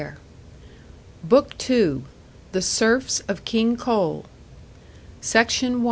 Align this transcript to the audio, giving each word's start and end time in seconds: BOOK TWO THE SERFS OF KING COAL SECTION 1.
BOOK 1.23 1.55
TWO 1.59 2.05
THE 2.53 2.61
SERFS 2.63 3.21
OF 3.27 3.45
KING 3.45 3.77
COAL 3.77 4.25
SECTION 5.21 5.73
1. 5.73 5.79